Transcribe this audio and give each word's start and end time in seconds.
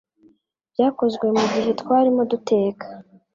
byakozwe 0.73 1.25
mu 1.37 1.45
gihe 1.53 1.69
twarimo 1.81 2.21
duteka 2.31 2.85